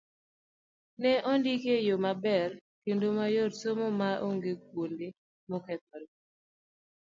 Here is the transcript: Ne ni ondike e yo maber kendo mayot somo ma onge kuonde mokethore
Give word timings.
Ne 1.01 1.11
ni 1.15 1.21
ondike 1.31 1.69
e 1.79 1.85
yo 1.89 1.95
maber 2.03 2.49
kendo 2.83 3.07
mayot 3.17 3.53
somo 3.61 3.87
ma 3.99 4.09
onge 4.27 4.51
kuonde 4.67 5.07
mokethore 5.49 6.07